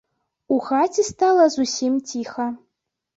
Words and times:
У 0.53 0.55
хаце 0.69 1.05
стала 1.09 1.45
зусім 1.57 1.99
ціха. 2.13 2.47